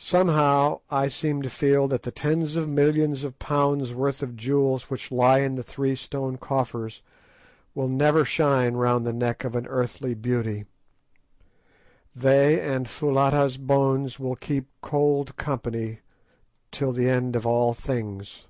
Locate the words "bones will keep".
13.58-14.66